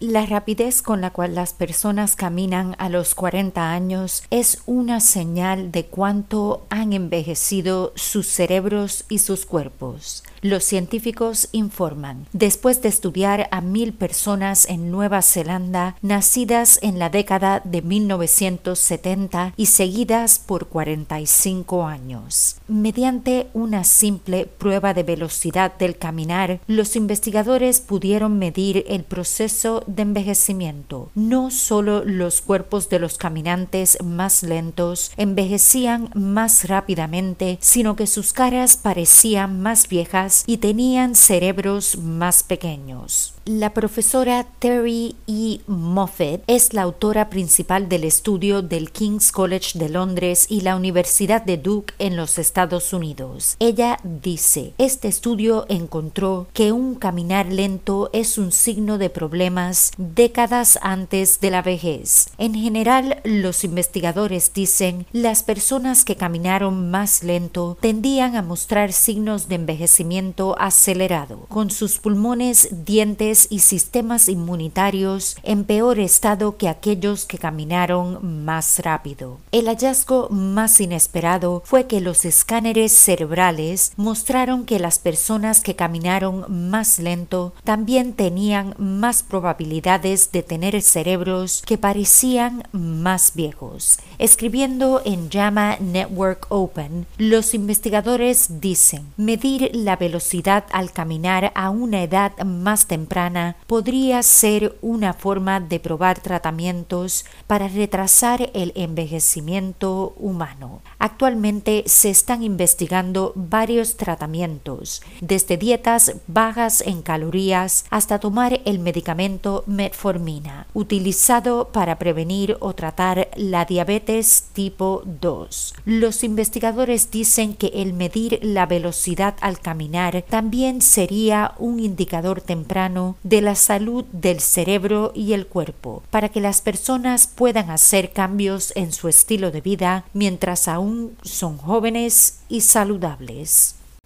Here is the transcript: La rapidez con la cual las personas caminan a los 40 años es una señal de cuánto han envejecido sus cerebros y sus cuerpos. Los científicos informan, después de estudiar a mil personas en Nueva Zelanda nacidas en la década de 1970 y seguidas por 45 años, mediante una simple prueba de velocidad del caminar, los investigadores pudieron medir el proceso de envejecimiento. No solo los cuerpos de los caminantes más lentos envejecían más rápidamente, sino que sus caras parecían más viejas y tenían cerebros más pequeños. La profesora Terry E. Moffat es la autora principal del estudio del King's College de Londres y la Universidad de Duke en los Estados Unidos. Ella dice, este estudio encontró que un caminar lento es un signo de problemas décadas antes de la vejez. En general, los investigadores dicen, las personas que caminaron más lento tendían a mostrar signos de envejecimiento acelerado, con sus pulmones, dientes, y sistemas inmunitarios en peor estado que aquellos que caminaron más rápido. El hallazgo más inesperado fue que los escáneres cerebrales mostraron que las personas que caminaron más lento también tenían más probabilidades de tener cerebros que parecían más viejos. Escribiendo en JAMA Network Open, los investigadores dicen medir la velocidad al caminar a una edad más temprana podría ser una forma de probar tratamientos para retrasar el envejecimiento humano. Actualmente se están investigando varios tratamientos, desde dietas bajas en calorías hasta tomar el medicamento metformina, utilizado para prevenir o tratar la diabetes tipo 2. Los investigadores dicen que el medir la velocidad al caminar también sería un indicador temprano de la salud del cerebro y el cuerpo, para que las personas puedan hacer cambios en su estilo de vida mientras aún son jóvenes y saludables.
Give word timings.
La 0.00 0.24
rapidez 0.24 0.80
con 0.80 1.02
la 1.02 1.10
cual 1.10 1.34
las 1.34 1.52
personas 1.52 2.16
caminan 2.16 2.74
a 2.78 2.88
los 2.88 3.14
40 3.14 3.70
años 3.70 4.22
es 4.30 4.62
una 4.64 4.98
señal 4.98 5.72
de 5.72 5.84
cuánto 5.84 6.64
han 6.70 6.94
envejecido 6.94 7.92
sus 7.96 8.26
cerebros 8.26 9.04
y 9.10 9.18
sus 9.18 9.44
cuerpos. 9.44 10.22
Los 10.40 10.64
científicos 10.64 11.50
informan, 11.52 12.26
después 12.32 12.80
de 12.80 12.88
estudiar 12.88 13.48
a 13.50 13.60
mil 13.60 13.92
personas 13.92 14.66
en 14.70 14.90
Nueva 14.90 15.20
Zelanda 15.20 15.96
nacidas 16.00 16.78
en 16.80 16.98
la 16.98 17.10
década 17.10 17.60
de 17.62 17.82
1970 17.82 19.52
y 19.58 19.66
seguidas 19.66 20.38
por 20.38 20.68
45 20.68 21.84
años, 21.84 22.56
mediante 22.68 23.48
una 23.52 23.84
simple 23.84 24.46
prueba 24.46 24.94
de 24.94 25.02
velocidad 25.02 25.76
del 25.76 25.98
caminar, 25.98 26.60
los 26.66 26.96
investigadores 26.96 27.80
pudieron 27.80 28.38
medir 28.38 28.86
el 28.88 29.04
proceso 29.04 29.84
de 29.94 30.02
envejecimiento. 30.02 31.10
No 31.14 31.50
solo 31.50 32.04
los 32.04 32.40
cuerpos 32.40 32.88
de 32.88 32.98
los 32.98 33.18
caminantes 33.18 33.98
más 34.02 34.42
lentos 34.42 35.12
envejecían 35.16 36.10
más 36.14 36.68
rápidamente, 36.68 37.58
sino 37.60 37.96
que 37.96 38.06
sus 38.06 38.32
caras 38.32 38.76
parecían 38.76 39.60
más 39.60 39.88
viejas 39.88 40.44
y 40.46 40.58
tenían 40.58 41.14
cerebros 41.14 41.98
más 41.98 42.42
pequeños. 42.42 43.34
La 43.52 43.74
profesora 43.74 44.46
Terry 44.60 45.16
E. 45.26 45.58
Moffat 45.66 46.40
es 46.46 46.72
la 46.72 46.82
autora 46.82 47.30
principal 47.30 47.88
del 47.88 48.04
estudio 48.04 48.62
del 48.62 48.92
King's 48.92 49.32
College 49.32 49.76
de 49.76 49.88
Londres 49.88 50.46
y 50.48 50.60
la 50.60 50.76
Universidad 50.76 51.42
de 51.42 51.56
Duke 51.56 51.92
en 51.98 52.16
los 52.16 52.38
Estados 52.38 52.92
Unidos. 52.92 53.56
Ella 53.58 53.98
dice, 54.04 54.72
este 54.78 55.08
estudio 55.08 55.66
encontró 55.68 56.46
que 56.52 56.70
un 56.70 56.94
caminar 56.94 57.46
lento 57.46 58.08
es 58.12 58.38
un 58.38 58.52
signo 58.52 58.98
de 58.98 59.10
problemas 59.10 59.90
décadas 59.96 60.78
antes 60.80 61.40
de 61.40 61.50
la 61.50 61.62
vejez. 61.62 62.28
En 62.38 62.54
general, 62.54 63.20
los 63.24 63.64
investigadores 63.64 64.52
dicen, 64.54 65.06
las 65.10 65.42
personas 65.42 66.04
que 66.04 66.14
caminaron 66.14 66.92
más 66.92 67.24
lento 67.24 67.76
tendían 67.80 68.36
a 68.36 68.42
mostrar 68.42 68.92
signos 68.92 69.48
de 69.48 69.56
envejecimiento 69.56 70.54
acelerado, 70.60 71.46
con 71.48 71.72
sus 71.72 71.98
pulmones, 71.98 72.68
dientes, 72.84 73.39
y 73.48 73.60
sistemas 73.60 74.28
inmunitarios 74.28 75.36
en 75.42 75.64
peor 75.64 75.98
estado 75.98 76.56
que 76.56 76.68
aquellos 76.68 77.24
que 77.24 77.38
caminaron 77.38 78.44
más 78.44 78.80
rápido. 78.80 79.38
El 79.52 79.66
hallazgo 79.66 80.28
más 80.30 80.80
inesperado 80.80 81.62
fue 81.64 81.86
que 81.86 82.00
los 82.00 82.24
escáneres 82.24 82.92
cerebrales 82.92 83.92
mostraron 83.96 84.64
que 84.64 84.78
las 84.78 84.98
personas 84.98 85.60
que 85.60 85.76
caminaron 85.76 86.70
más 86.70 86.98
lento 86.98 87.52
también 87.64 88.14
tenían 88.14 88.74
más 88.78 89.22
probabilidades 89.22 90.32
de 90.32 90.42
tener 90.42 90.80
cerebros 90.82 91.62
que 91.66 91.78
parecían 91.78 92.64
más 92.72 93.32
viejos. 93.34 93.98
Escribiendo 94.18 95.02
en 95.04 95.30
JAMA 95.30 95.76
Network 95.80 96.46
Open, 96.48 97.06
los 97.16 97.54
investigadores 97.54 98.60
dicen 98.60 99.06
medir 99.16 99.70
la 99.74 99.96
velocidad 99.96 100.64
al 100.72 100.92
caminar 100.92 101.52
a 101.54 101.70
una 101.70 102.02
edad 102.02 102.36
más 102.44 102.86
temprana 102.86 103.19
podría 103.66 104.22
ser 104.22 104.78
una 104.80 105.12
forma 105.12 105.60
de 105.60 105.78
probar 105.78 106.20
tratamientos 106.20 107.24
para 107.46 107.68
retrasar 107.68 108.50
el 108.54 108.72
envejecimiento 108.74 110.14
humano. 110.16 110.80
Actualmente 110.98 111.84
se 111.86 112.10
están 112.10 112.42
investigando 112.42 113.32
varios 113.34 113.96
tratamientos, 113.96 115.02
desde 115.20 115.56
dietas 115.56 116.14
bajas 116.26 116.80
en 116.80 117.02
calorías 117.02 117.84
hasta 117.90 118.18
tomar 118.18 118.60
el 118.64 118.78
medicamento 118.78 119.64
metformina, 119.66 120.66
utilizado 120.72 121.68
para 121.72 121.98
prevenir 121.98 122.56
o 122.60 122.74
tratar 122.74 123.28
la 123.36 123.64
diabetes 123.64 124.48
tipo 124.52 125.02
2. 125.04 125.74
Los 125.84 126.24
investigadores 126.24 127.10
dicen 127.10 127.54
que 127.54 127.68
el 127.74 127.92
medir 127.92 128.38
la 128.42 128.66
velocidad 128.66 129.34
al 129.40 129.60
caminar 129.60 130.24
también 130.28 130.80
sería 130.80 131.54
un 131.58 131.80
indicador 131.80 132.40
temprano 132.40 133.09
de 133.22 133.40
la 133.40 133.54
salud 133.54 134.04
del 134.12 134.40
cerebro 134.40 135.12
y 135.14 135.32
el 135.32 135.46
cuerpo, 135.46 136.02
para 136.10 136.28
que 136.28 136.40
las 136.40 136.60
personas 136.60 137.26
puedan 137.26 137.70
hacer 137.70 138.12
cambios 138.12 138.72
en 138.76 138.92
su 138.92 139.08
estilo 139.08 139.50
de 139.50 139.60
vida 139.60 140.04
mientras 140.12 140.68
aún 140.68 141.16
son 141.22 141.58
jóvenes 141.58 142.40
y 142.48 142.62
saludables. 142.62 143.79